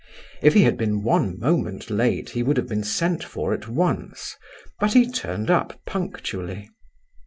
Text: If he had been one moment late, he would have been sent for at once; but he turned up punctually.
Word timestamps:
If 0.41 0.55
he 0.55 0.63
had 0.63 0.77
been 0.77 1.03
one 1.03 1.37
moment 1.37 1.91
late, 1.91 2.31
he 2.31 2.41
would 2.41 2.57
have 2.57 2.67
been 2.67 2.83
sent 2.83 3.23
for 3.23 3.53
at 3.53 3.67
once; 3.67 4.35
but 4.79 4.93
he 4.93 5.07
turned 5.07 5.51
up 5.51 5.79
punctually. 5.85 6.71